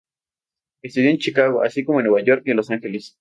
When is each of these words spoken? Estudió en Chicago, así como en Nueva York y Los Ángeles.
Estudió 0.81 1.11
en 1.11 1.19
Chicago, 1.19 1.61
así 1.61 1.85
como 1.85 1.99
en 1.99 2.07
Nueva 2.07 2.25
York 2.25 2.41
y 2.47 2.53
Los 2.55 2.71
Ángeles. 2.71 3.09